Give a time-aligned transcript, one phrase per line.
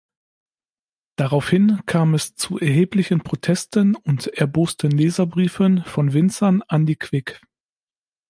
[1.15, 7.39] Daraufhin kam es zu erheblichen Protesten und erbosten Leserbriefen von Winzern an die "Quick".